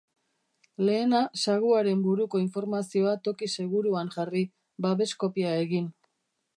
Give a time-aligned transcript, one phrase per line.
[0.87, 4.45] Lehena, saguaren buruko informazioa toki seguruan jarri,
[4.87, 5.97] babes kopia egin.